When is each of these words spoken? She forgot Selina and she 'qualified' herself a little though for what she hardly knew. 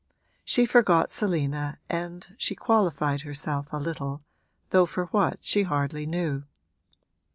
She 0.43 0.65
forgot 0.65 1.11
Selina 1.11 1.77
and 1.87 2.33
she 2.39 2.55
'qualified' 2.55 3.21
herself 3.21 3.67
a 3.71 3.77
little 3.77 4.23
though 4.71 4.87
for 4.87 5.05
what 5.11 5.37
she 5.43 5.61
hardly 5.61 6.07
knew. 6.07 6.41